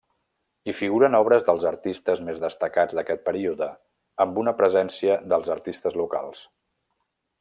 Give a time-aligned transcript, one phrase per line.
[0.67, 3.67] Hi figuren obres dels artistes més destacats d'aquest període,
[4.25, 6.43] amb una presència dels artistes locals.